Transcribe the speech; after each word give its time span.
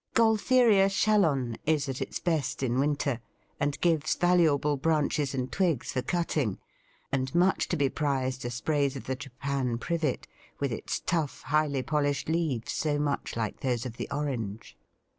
Gaultheria 0.15 0.89
Shallon 0.89 1.57
is 1.67 1.87
at 1.87 2.01
its 2.01 2.17
best 2.19 2.63
in 2.63 2.79
winter, 2.79 3.19
and 3.59 3.79
gives 3.81 4.15
valuable 4.15 4.75
branches 4.75 5.35
and 5.35 5.51
twigs 5.51 5.91
for 5.91 6.01
cutting; 6.01 6.57
and 7.11 7.35
much 7.35 7.67
to 7.67 7.77
be 7.77 7.87
prized 7.87 8.43
are 8.43 8.49
sprays 8.49 8.95
of 8.95 9.03
the 9.05 9.15
Japan 9.15 9.77
Privet, 9.77 10.25
with 10.59 10.71
its 10.71 10.99
tough, 10.99 11.43
highly 11.43 11.83
polished 11.83 12.27
leaves, 12.29 12.71
so 12.71 12.97
much 12.97 13.35
like 13.37 13.59
those 13.59 13.85
of 13.85 13.97
the 13.97 14.07
orange. 14.09 14.75